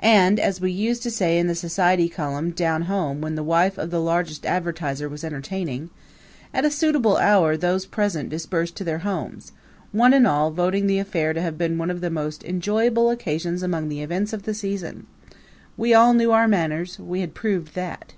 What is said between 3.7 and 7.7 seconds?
of the largest advertiser was entertaining, "at a suitable hour